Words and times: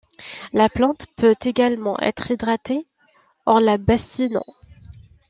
La 0.51 0.67
plante 0.67 1.05
peut 1.15 1.35
également 1.45 1.99
être 1.99 2.31
hydratée 2.31 2.87
en 3.45 3.59
la 3.59 3.77
bassinant. 3.77 4.47